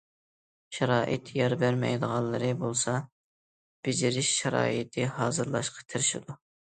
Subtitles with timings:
[0.75, 2.93] شارائىت يار بەرمەيدىغانلىرى بولسا،
[3.89, 6.37] بېجىرىش شارائىتى ھازىرلاشقا تىرىشىدۇ.